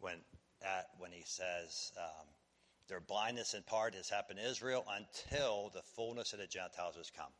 [0.00, 0.16] when,
[0.62, 2.26] at, when he says, um,
[2.88, 7.10] their blindness in part has happened in Israel until the fullness of the Gentiles has
[7.10, 7.32] come.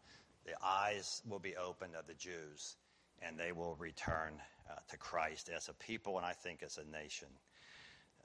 [0.46, 2.76] The eyes will be opened of the Jews,
[3.20, 4.34] and they will return
[4.70, 7.28] uh, to Christ as a people and I think as a nation.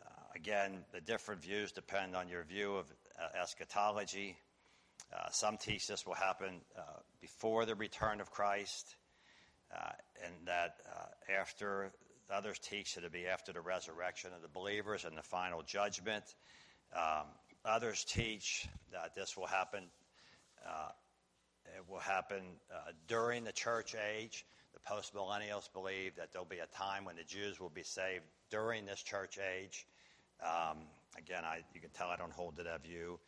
[0.02, 2.86] Uh, again, the different views depend on your view of
[3.20, 4.38] uh, eschatology.
[5.14, 6.82] Uh, some teach this will happen uh,
[7.22, 8.96] before the return of Christ,
[10.24, 10.76] and that
[11.40, 11.92] after
[12.30, 16.24] others teach that it'll be after the resurrection of the believers and the final judgment.
[16.96, 17.26] Um,
[17.64, 19.84] others teach that this will happen.
[21.76, 22.44] it will happen
[23.08, 24.46] during the church age.
[24.74, 28.86] The postmillennials believe that there'll be a time when the Jews will be saved during
[28.86, 29.88] this church age.
[30.42, 30.78] Um,
[31.18, 33.20] again, I, you can tell I don't hold to that view.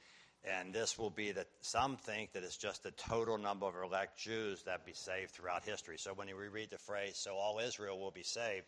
[0.45, 4.17] And this will be that some think that it's just the total number of elect
[4.17, 5.97] Jews that be saved throughout history.
[5.97, 8.65] So when we read the phrase, so all Israel will be saved,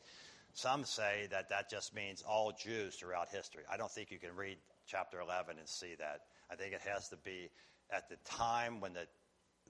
[0.53, 3.63] some say that that just means all Jews throughout history.
[3.71, 6.21] I don't think you can read chapter 11 and see that.
[6.51, 7.49] I think it has to be
[7.89, 9.07] at the time when the,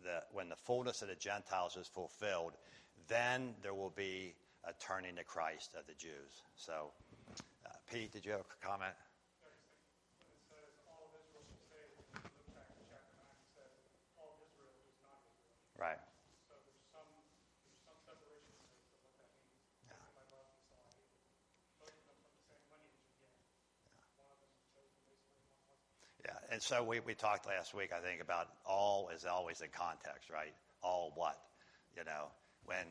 [0.04, 2.54] the, when the fullness of the Gentiles is fulfilled,
[3.08, 4.34] then there will be
[4.64, 6.42] a turning to Christ of the Jews.
[6.56, 6.92] So,
[7.66, 8.94] uh, Pete, did you have a comment?
[26.24, 29.70] Yeah, and so we, we talked last week, I think, about all is always in
[29.74, 30.54] context, right?
[30.84, 31.40] All what?
[31.98, 32.28] You know,
[32.66, 32.86] when,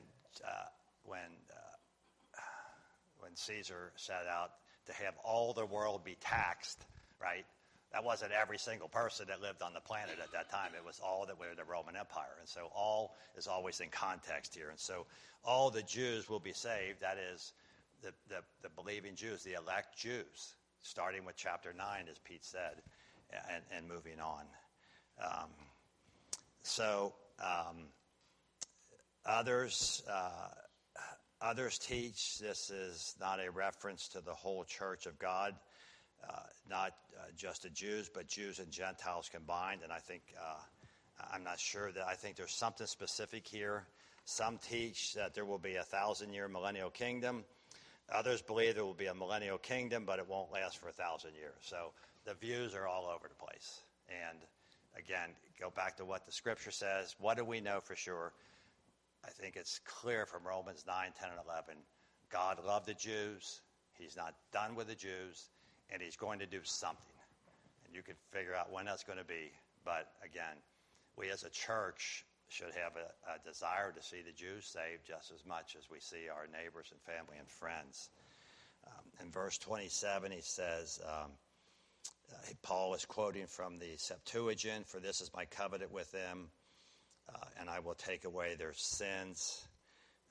[0.44, 0.66] uh,
[1.05, 2.40] when, uh,
[3.18, 4.50] when Caesar set out
[4.87, 6.85] to have all the world be taxed,
[7.22, 7.46] right?
[7.92, 10.70] That wasn't every single person that lived on the planet at that time.
[10.76, 12.37] It was all that were the Roman Empire.
[12.38, 14.70] And so all is always in context here.
[14.70, 15.07] And so
[15.44, 17.00] all the Jews will be saved.
[17.00, 17.53] That is,
[18.03, 22.83] the, the, the believing Jews, the elect Jews, starting with chapter 9, as Pete said,
[23.53, 24.44] and, and moving on.
[25.22, 25.50] Um,
[26.62, 27.88] so um,
[29.26, 30.03] others.
[30.09, 30.48] Uh,
[31.40, 35.55] others teach this is not a reference to the whole church of God,
[36.70, 39.80] not uh, just the Jews, but Jews and Gentiles combined.
[39.83, 40.61] And I think, uh,
[41.35, 43.85] I'm not sure that I think there's something specific here.
[44.24, 47.44] Some teach that there will be a thousand year millennial kingdom.
[48.12, 51.35] Others believe there will be a millennial kingdom, but it won't last for a thousand
[51.35, 51.59] years.
[51.61, 51.92] So
[52.24, 53.80] the views are all over the place.
[54.09, 54.38] And
[54.96, 55.30] again,
[55.61, 57.14] go back to what the scripture says.
[57.18, 58.33] What do we know for sure?
[59.24, 61.74] I think it's clear from Romans 9, 10, and 11.
[62.33, 63.61] God loved the Jews.
[63.98, 65.50] He's not done with the Jews
[65.92, 67.16] and he's going to do something.
[67.87, 69.53] And you can figure out when that's going to be.
[69.85, 70.57] But again,
[71.16, 75.31] we as a church should have a, a, desire to see the Jews saved just
[75.33, 78.11] as much as we see our neighbors and family and friends.
[78.87, 81.31] Um, in verse 27, he says, um,
[82.33, 86.48] uh, Paul is quoting from the Septuagint, For this is my covenant with them,
[87.29, 89.66] uh, and I will take away their sins.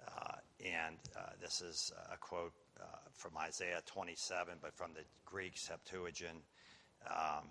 [0.05, 2.53] Uh, and uh, this is a quote
[3.13, 6.43] from Isaiah 27, but from the Greek Septuagint.
[7.07, 7.45] Um,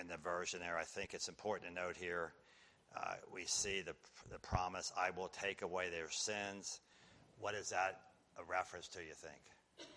[0.00, 2.32] in the version there, I think it's important to note here
[2.96, 3.94] uh, we see the,
[4.30, 6.80] the promise, I will take away their sins.
[7.40, 8.00] What is that
[8.38, 9.88] a reference to, you think?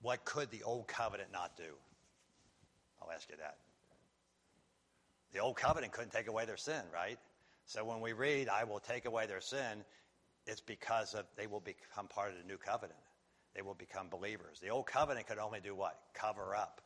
[0.00, 1.74] What could the old covenant not do?
[3.02, 3.56] I'll ask you that.
[5.32, 7.18] The old covenant couldn't take away their sin, right?
[7.66, 9.84] So when we read, I will take away their sin,
[10.48, 12.98] it's because of they will become part of the new covenant.
[13.54, 14.60] They will become believers.
[14.60, 15.98] The old covenant could only do what?
[16.14, 16.80] Cover up,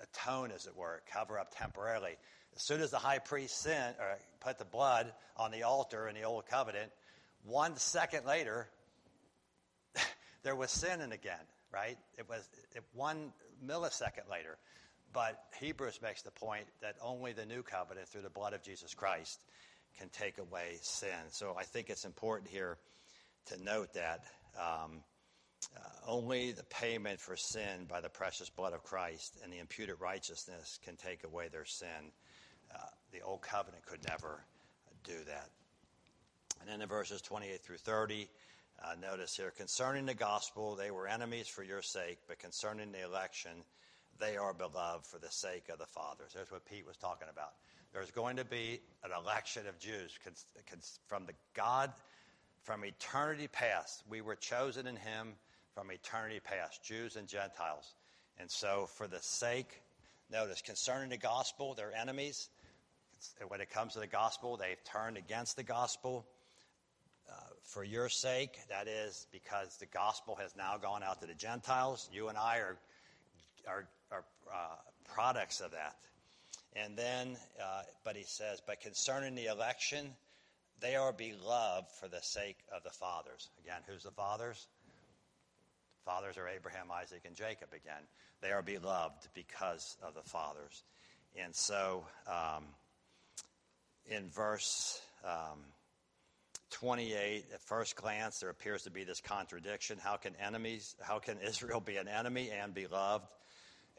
[0.00, 2.16] atone, as it were, cover up temporarily.
[2.54, 6.14] As soon as the high priest sin, or put the blood on the altar in
[6.14, 6.92] the old covenant,
[7.44, 8.68] one second later,
[10.42, 11.98] there was sinning again, right?
[12.16, 13.32] It was it, one
[13.64, 14.58] millisecond later.
[15.12, 18.94] But Hebrews makes the point that only the new covenant through the blood of Jesus
[18.94, 19.40] Christ
[19.98, 21.30] can take away sin.
[21.30, 22.78] So I think it's important here
[23.46, 24.24] to note that
[24.56, 25.02] um,
[25.76, 29.96] uh, only the payment for sin by the precious blood of Christ and the imputed
[30.00, 32.12] righteousness can take away their sin.
[32.74, 32.78] Uh,
[33.12, 34.44] the old covenant could never
[35.04, 35.48] do that.
[36.60, 38.28] And then in verses 28 through 30,
[38.82, 43.04] uh, notice here concerning the gospel, they were enemies for your sake, but concerning the
[43.04, 43.52] election,
[44.18, 46.32] they are beloved for the sake of the fathers.
[46.34, 47.52] That's what Pete was talking about.
[47.92, 50.18] There's going to be an election of Jews
[51.08, 51.92] from the God
[52.62, 54.02] from eternity past.
[54.08, 55.34] We were chosen in Him
[55.74, 57.94] from eternity past, Jews and Gentiles.
[58.38, 59.82] And so, for the sake,
[60.30, 62.48] notice, concerning the gospel, they're enemies.
[63.48, 66.26] When it comes to the gospel, they've turned against the gospel.
[67.30, 71.34] Uh, for your sake, that is because the gospel has now gone out to the
[71.34, 72.08] Gentiles.
[72.12, 72.78] You and I are,
[73.68, 74.76] are, are uh,
[75.14, 75.96] products of that.
[76.74, 80.14] And then, uh, but he says, but concerning the election,
[80.80, 83.50] they are beloved for the sake of the fathers.
[83.62, 84.66] Again, who's the fathers?
[86.04, 88.02] Fathers are Abraham, Isaac, and Jacob again.
[88.40, 90.82] They are beloved because of the fathers.
[91.36, 92.64] And so, um,
[94.10, 95.60] in verse um,
[96.70, 99.98] 28, at first glance, there appears to be this contradiction.
[100.02, 103.26] How can enemies, how can Israel be an enemy and be loved?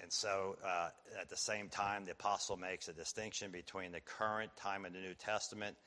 [0.02, 4.52] And so, uh, at the same time, the apostle makes a distinction between the current
[4.58, 5.78] time in the New Testament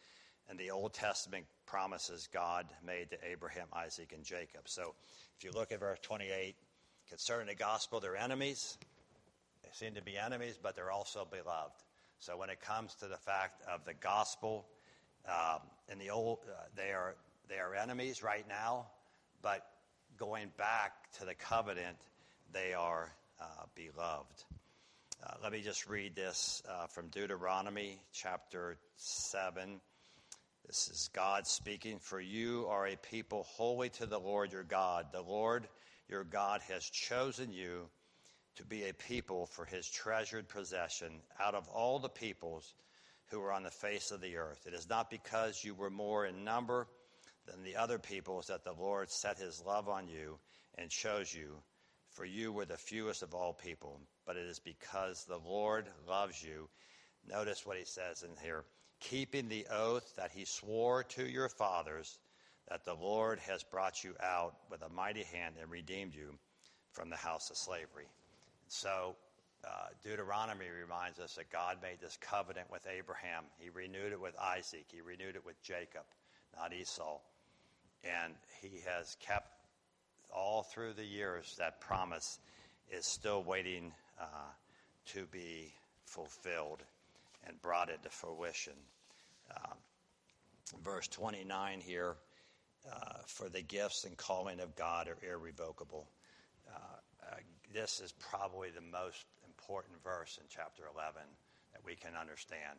[0.48, 4.62] and the Old Testament promises God made to Abraham, Isaac, and Jacob.
[4.68, 4.94] So,
[5.36, 6.54] if you look at verse 28,
[7.08, 8.78] concerning the gospel, they're enemies.
[9.62, 11.82] They seem to be enemies, but they're also beloved.
[12.20, 14.66] So, when it comes to the fact of the gospel,
[15.28, 17.16] um, in the old, uh, they are
[17.48, 18.86] they are enemies right now,
[19.42, 19.66] but
[20.16, 21.96] going back to the covenant,
[22.52, 23.12] they are
[23.76, 24.44] beloved.
[25.22, 29.80] Uh, let me just read this uh, from Deuteronomy chapter 7.
[30.66, 31.98] This is God speaking.
[31.98, 35.06] For you are a people holy to the Lord your God.
[35.12, 35.68] The Lord
[36.08, 37.88] your God has chosen you
[38.56, 42.74] to be a people for his treasured possession out of all the peoples
[43.26, 44.66] who are on the face of the earth.
[44.66, 46.86] It is not because you were more in number
[47.46, 50.38] than the other peoples that the Lord set his love on you
[50.78, 51.56] and chose you,
[52.16, 56.42] for you were the fewest of all people, but it is because the Lord loves
[56.42, 56.66] you.
[57.28, 58.64] Notice what he says in here
[58.98, 62.18] keeping the oath that he swore to your fathers
[62.70, 66.34] that the Lord has brought you out with a mighty hand and redeemed you
[66.92, 68.06] from the house of slavery.
[68.68, 69.14] So
[69.62, 73.44] uh, Deuteronomy reminds us that God made this covenant with Abraham.
[73.58, 74.86] He renewed it with Isaac.
[74.90, 76.04] He renewed it with Jacob,
[76.58, 77.18] not Esau.
[78.02, 79.55] And he has kept
[80.36, 82.38] all through the years that promise
[82.90, 84.50] is still waiting uh,
[85.06, 85.72] to be
[86.04, 86.82] fulfilled
[87.46, 88.74] and brought into fruition.
[89.56, 89.76] Um,
[90.84, 92.16] verse 29 here
[92.92, 96.06] uh, for the gifts and calling of God are irrevocable.
[96.68, 96.78] Uh,
[97.30, 97.36] uh,
[97.72, 101.22] this is probably the most important verse in chapter 11
[101.72, 102.78] that we can understand.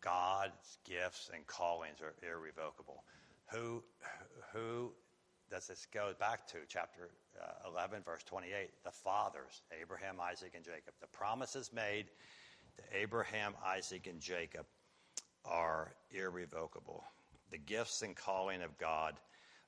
[0.00, 3.04] God's gifts and callings are irrevocable.
[3.52, 3.82] Who,
[4.52, 4.92] who
[5.50, 6.58] does this go back to?
[6.68, 8.70] Chapter uh, 11, verse 28.
[8.84, 10.94] The fathers, Abraham, Isaac, and Jacob.
[11.00, 12.06] The promises made
[12.76, 14.66] to Abraham, Isaac, and Jacob
[15.44, 17.04] are irrevocable.
[17.50, 19.14] The gifts and calling of God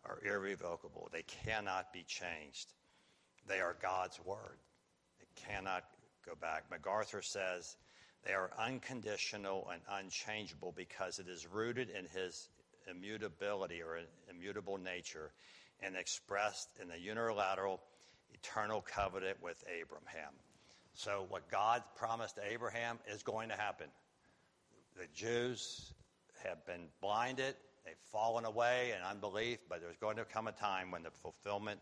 [0.05, 1.09] are irrevocable.
[1.13, 2.73] They cannot be changed.
[3.47, 4.59] They are God's word.
[5.21, 5.85] It cannot
[6.27, 6.65] go back.
[6.71, 7.77] MacArthur says
[8.27, 12.49] they are unconditional and unchangeable because it is rooted in his
[12.91, 15.33] immutability or immutable nature
[15.83, 17.81] and expressed in the unilateral
[18.35, 20.33] eternal covenant with Abraham.
[20.95, 23.87] So, what God promised to Abraham is going to happen.
[24.97, 25.93] The Jews
[26.45, 30.91] have been blinded, they've fallen away in unbelief, but there's going to come a time
[30.91, 31.81] when the fulfillment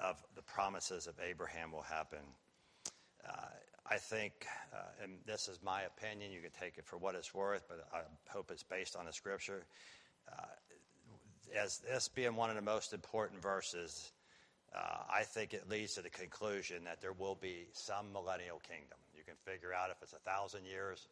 [0.00, 2.20] of the promises of Abraham will happen.
[3.26, 3.32] Uh,
[3.90, 7.34] I think, uh, and this is my opinion, you can take it for what it's
[7.34, 9.66] worth, but I hope it's based on the scripture.
[10.30, 10.46] Uh,
[11.56, 14.12] as this being one of the most important verses,
[14.74, 18.98] uh, I think it leads to the conclusion that there will be some millennial kingdom.
[19.16, 21.08] You can figure out if it's a thousand years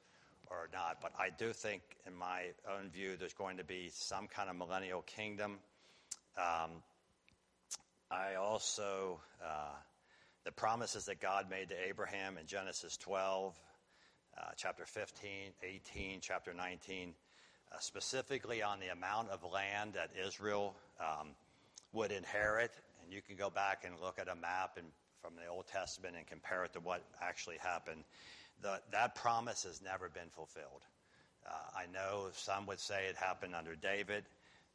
[0.50, 4.26] or not, but I do think, in my own view, there's going to be some
[4.26, 5.58] kind of millennial kingdom.
[6.36, 6.82] Um,
[8.10, 9.74] I also uh,
[10.44, 13.54] the promises that God made to Abraham in Genesis 12,
[14.36, 15.30] uh, chapter 15,
[15.62, 17.14] 18, chapter 19,
[17.72, 21.28] uh, specifically on the amount of land that Israel um,
[21.92, 22.72] would inherit.
[23.02, 24.86] And you can go back and look at a map and,
[25.20, 28.04] from the Old Testament and compare it to what actually happened.
[28.60, 30.82] The, that promise has never been fulfilled.
[31.46, 34.24] Uh, I know some would say it happened under David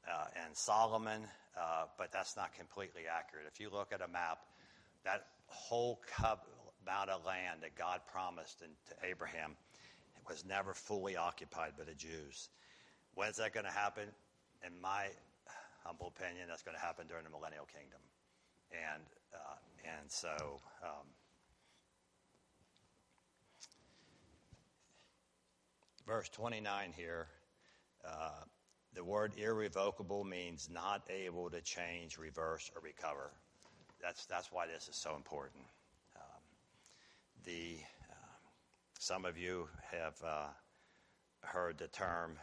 [0.10, 1.22] uh, and Solomon,
[1.60, 3.46] uh, but that's not completely accurate.
[3.52, 4.40] If you look at a map,
[5.06, 6.02] that whole
[6.86, 8.66] amount of land that God promised to
[9.08, 9.56] Abraham
[10.28, 12.50] was never fully occupied by the Jews.
[13.18, 14.04] When's that going to happen?
[14.66, 15.08] In my
[15.84, 18.00] humble opinion, that's going to happen during the millennial kingdom.
[18.72, 19.04] And,
[19.34, 21.08] uh, and so, um,
[26.06, 27.28] verse 29 here,
[28.06, 28.44] uh,
[28.94, 33.32] the word irrevocable means not able to change, reverse, or recover
[34.02, 35.64] that's, that's why this is so important.
[36.16, 36.42] Um,
[37.46, 37.78] the,
[38.10, 38.36] uh,
[39.00, 40.48] some of you have uh,
[41.42, 42.38] heard the term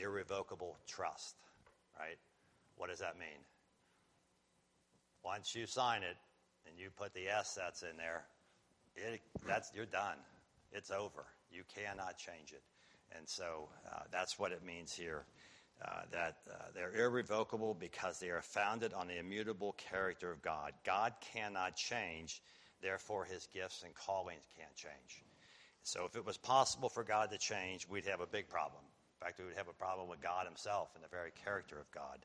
[0.00, 1.36] irrevocable trust,
[1.98, 2.18] right?
[2.76, 3.40] What does that mean?
[5.24, 6.16] Once you sign it
[6.68, 8.24] and you put the assets in there,
[8.96, 10.16] it, that's, you're done.
[10.72, 11.24] It's over.
[11.50, 12.62] You cannot change it.
[13.16, 15.24] And so uh, that's what it means here.
[15.84, 20.72] Uh, that uh, they're irrevocable because they are founded on the immutable character of God.
[20.84, 22.40] God cannot change,
[22.80, 25.24] therefore, his gifts and callings can't change.
[25.82, 28.82] So, if it was possible for God to change, we'd have a big problem.
[29.24, 32.18] Fact, we would have a problem with God himself and the very character of God.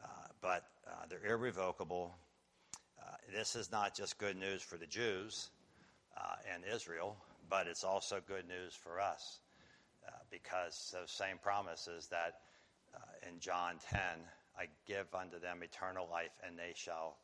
[0.00, 0.06] Uh,
[0.40, 2.14] but uh, they're irrevocable.
[3.02, 5.50] Uh, this is not just good news for the Jews
[6.54, 7.16] and Israel,
[7.48, 9.40] but it's also good news for us
[10.30, 12.34] because those same promises that
[13.28, 14.00] in John 10,
[14.56, 17.16] I give unto them eternal life, and they shall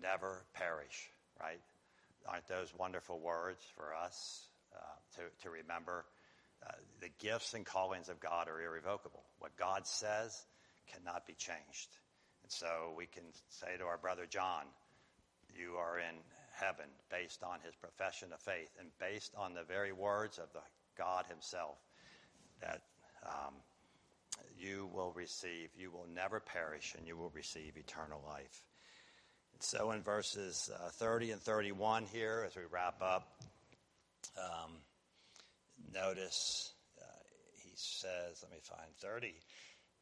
[0.00, 1.10] never perish,
[1.40, 1.60] right?
[2.28, 4.78] Aren't those wonderful words for us uh,
[5.16, 6.04] to, to remember?
[6.66, 9.24] Uh, the gifts and callings of God are irrevocable.
[9.38, 10.44] What God says
[10.92, 11.88] cannot be changed.
[12.42, 14.64] And so we can say to our brother John,
[15.58, 16.16] You are in
[16.52, 20.60] heaven based on his profession of faith and based on the very words of the
[20.96, 21.78] God himself
[22.60, 22.82] that
[23.24, 23.54] um,
[24.58, 28.62] you will receive, you will never perish, and you will receive eternal life.
[29.54, 33.28] And so in verses uh, 30 and 31 here, as we wrap up,
[34.38, 34.72] um,
[35.92, 37.04] notice uh,
[37.56, 39.34] he says, let me find 30.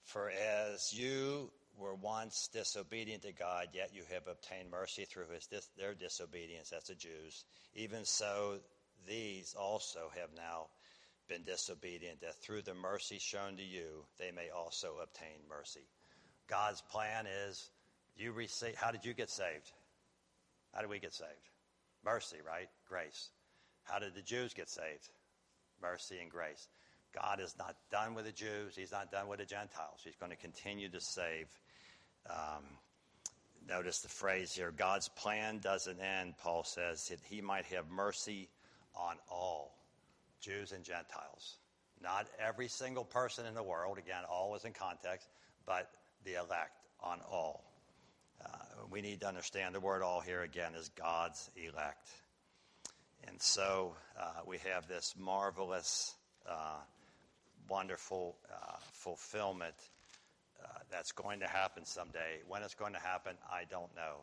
[0.04, 5.46] For as you were once disobedient to God, yet you have obtained mercy through his
[5.46, 8.58] dis- their disobedience, that's the Jews, even so
[9.06, 10.66] these also have now
[11.28, 15.86] been disobedient, that through the mercy shown to you, they may also obtain mercy.
[16.48, 17.70] God's plan is
[18.16, 18.74] you receive.
[18.74, 19.70] How did you get saved?
[20.74, 21.50] How did we get saved?
[22.04, 22.68] Mercy, right?
[22.88, 23.30] Grace.
[23.84, 25.08] How did the Jews get saved?
[25.82, 26.68] Mercy and grace.
[27.14, 28.74] God is not done with the Jews.
[28.76, 30.00] He's not done with the Gentiles.
[30.04, 31.46] He's going to continue to save.
[32.28, 32.64] Um,
[33.68, 38.48] notice the phrase here God's plan doesn't end, Paul says, that he might have mercy
[38.94, 39.74] on all
[40.40, 41.56] Jews and Gentiles.
[42.02, 45.28] Not every single person in the world, again, all is in context,
[45.66, 45.90] but
[46.24, 47.64] the elect on all.
[48.44, 48.48] Uh,
[48.90, 52.08] we need to understand the word all here again is God's elect.
[53.26, 56.14] And so uh, we have this marvelous,
[56.48, 56.78] uh,
[57.68, 59.74] wonderful uh, fulfillment
[60.62, 62.40] uh, that's going to happen someday.
[62.46, 64.22] When it's going to happen, I don't know.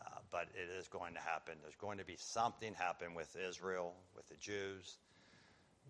[0.00, 1.54] Uh, but it is going to happen.
[1.62, 4.98] There's going to be something happen with Israel, with the Jews,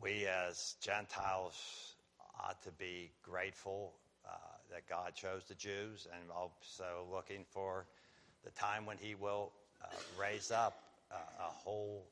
[0.00, 1.94] we as Gentiles
[2.40, 3.92] ought to be grateful
[4.26, 4.30] uh,
[4.70, 7.86] that God chose the Jews and also looking for
[8.44, 9.52] the time when He will
[10.18, 12.06] raise up a whole,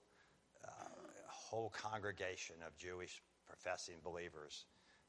[1.50, 4.64] whole congregation of Jewish professing believers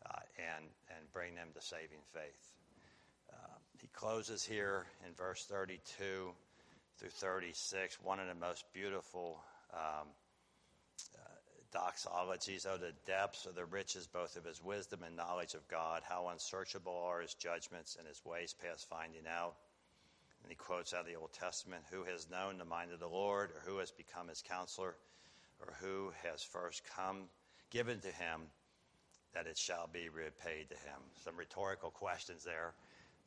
[0.05, 0.19] uh,
[0.57, 0.65] and,
[0.97, 2.53] and bring them to saving faith.
[3.31, 6.31] Uh, he closes here in verse 32
[6.97, 9.39] through 36, one of the most beautiful
[9.73, 10.07] um,
[11.71, 12.67] doxologies.
[12.67, 16.01] Oh, the depths of the riches both of his wisdom and knowledge of God.
[16.07, 19.55] How unsearchable are his judgments and his ways past finding out.
[20.43, 23.07] And he quotes out of the Old Testament Who has known the mind of the
[23.07, 24.95] Lord, or who has become his counselor,
[25.61, 27.23] or who has first come,
[27.69, 28.41] given to him,
[29.33, 30.99] that it shall be repaid to him?
[31.23, 32.73] Some rhetorical questions there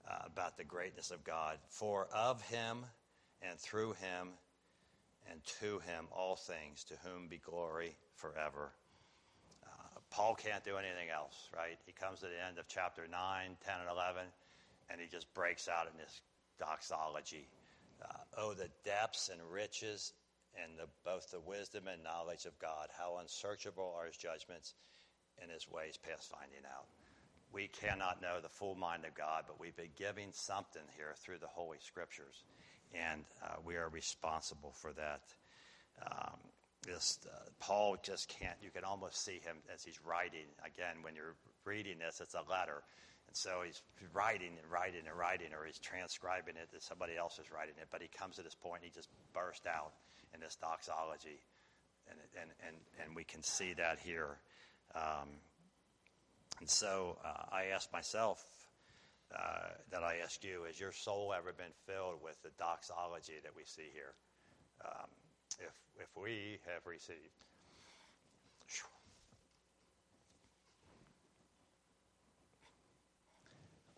[0.09, 1.59] uh, about the greatness of God.
[1.69, 2.85] For of him
[3.43, 4.29] and through him
[5.31, 8.73] and to him all things, to whom be glory forever.
[9.65, 11.79] Uh, Paul can't do anything else, right?
[11.87, 14.23] He comes to the end of chapter 9, 10, and 11,
[14.91, 16.21] and he just breaks out in this
[16.59, 17.49] doxology.
[18.03, 20.13] Uh, oh, the depths and riches
[20.63, 22.89] and the, both the wisdom and knowledge of God.
[22.97, 24.75] How unsearchable are his judgments
[25.41, 26.87] and his ways past finding out.
[27.53, 31.39] We cannot know the full mind of God, but we've been giving something here through
[31.39, 32.43] the Holy Scriptures,
[32.93, 35.23] and uh, we are responsible for that.
[36.03, 36.39] Um,
[36.85, 38.57] just uh, Paul just can't.
[38.61, 40.51] You can almost see him as he's writing.
[40.67, 42.83] Again, when you're reading this, it's a letter,
[43.29, 43.83] and so he's
[44.13, 47.87] writing and writing and writing, or he's transcribing it that somebody else is writing it.
[47.93, 49.93] But he comes to this point, and he just burst out
[50.41, 51.41] this doxology,
[52.09, 54.39] and and and and we can see that here.
[54.95, 55.29] Um,
[56.61, 58.43] and so uh, I ask myself.
[59.35, 63.51] Uh, that I ask you, has your soul ever been filled with the doxology that
[63.57, 64.15] we see here?
[64.85, 65.09] Um,
[65.59, 67.19] if, if we have received.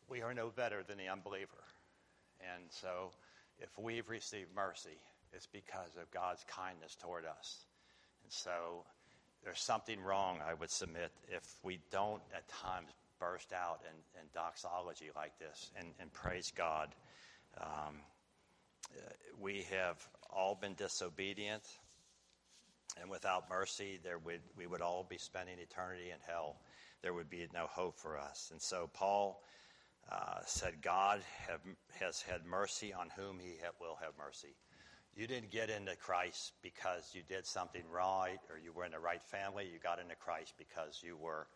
[0.09, 1.64] We are no better than the unbeliever.
[2.41, 3.11] And so,
[3.59, 4.99] if we've received mercy,
[5.37, 7.66] it's because of God's kindness toward us.
[8.24, 8.84] And so,
[9.45, 12.89] there's something wrong, I would submit, if we don't at times
[13.20, 16.89] burst out in, in doxology like this and, and praise God.
[17.61, 18.01] Um,
[19.41, 21.62] we have all been disobedient,
[23.01, 26.57] and without mercy, there would, we would all be spending eternity in hell.
[27.03, 28.49] there would be no hope for us.
[28.51, 29.43] And so Paul
[30.11, 31.61] uh, said, God have,
[32.01, 34.57] has had mercy on whom he will have mercy.
[35.17, 38.99] You didn't get into Christ because you did something right or you were in the
[38.99, 39.64] right family.
[39.64, 41.47] You got into Christ because you were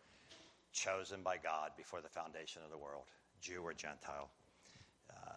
[0.73, 3.03] chosen by God before the foundation of the world,
[3.39, 4.31] Jew or Gentile.
[5.11, 5.33] Uh,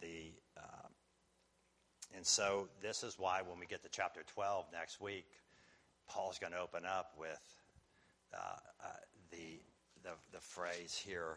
[0.00, 0.88] the, uh,
[2.16, 5.26] and so this is why when we get to chapter 12 next week,
[6.08, 7.44] Paul's going to open up with
[8.32, 8.38] uh,
[8.82, 8.86] uh,
[9.30, 9.60] the,
[10.02, 11.36] the, the phrase here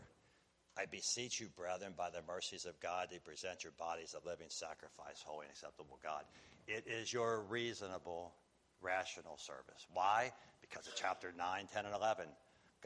[0.78, 4.47] I beseech you, brethren, by the mercies of God, to present your bodies a living
[4.49, 6.24] sacrifice, holy and acceptable God.
[6.67, 8.34] It is your reasonable,
[8.82, 9.86] rational service.
[9.93, 10.32] Why?
[10.61, 12.26] Because of chapter 9, 10, and 11.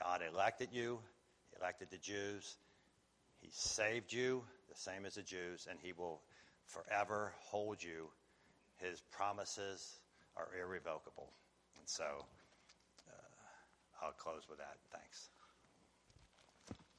[0.02, 1.00] God elected you,
[1.60, 2.58] elected the Jews.
[3.40, 6.22] He saved you, the same as the Jews, and He will
[6.66, 8.10] forever hold you.
[8.78, 10.00] His promises
[10.36, 11.32] are irrevocable.
[11.80, 14.76] And so uh, I'll close with that.
[14.92, 15.30] Thanks.